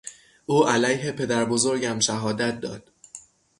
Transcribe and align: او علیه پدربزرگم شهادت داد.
او 0.45 0.67
علیه 0.69 1.11
پدربزرگم 1.11 1.99
شهادت 1.99 2.59
داد. 2.59 2.91